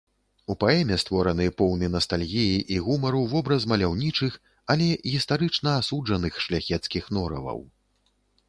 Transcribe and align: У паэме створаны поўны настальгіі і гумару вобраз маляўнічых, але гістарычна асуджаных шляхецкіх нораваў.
У 0.51 0.53
паэме 0.61 0.95
створаны 1.01 1.45
поўны 1.61 1.89
настальгіі 1.95 2.55
і 2.77 2.79
гумару 2.87 3.21
вобраз 3.33 3.67
маляўнічых, 3.73 4.39
але 4.75 4.89
гістарычна 5.13 5.69
асуджаных 5.83 6.33
шляхецкіх 6.47 7.03
нораваў. 7.21 7.59